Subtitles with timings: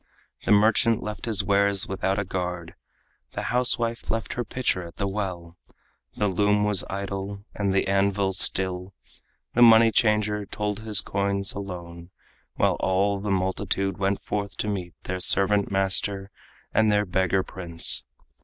[0.45, 2.73] The merchant left his wares without a guard;
[3.33, 5.59] The housewife left her pitcher at the well;
[6.17, 8.95] The loom was idle and the anvil still;
[9.53, 12.09] The money changer told his coins alone,
[12.55, 16.31] While all the multitude went forth to meet Their servant master
[16.73, 18.03] and their beggar prince.